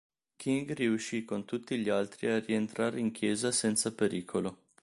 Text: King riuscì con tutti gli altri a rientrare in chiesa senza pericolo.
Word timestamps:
King 0.35 0.73
riuscì 0.73 1.25
con 1.25 1.45
tutti 1.45 1.77
gli 1.77 1.87
altri 1.89 2.25
a 2.25 2.39
rientrare 2.39 2.99
in 2.99 3.11
chiesa 3.11 3.51
senza 3.51 3.93
pericolo. 3.93 4.57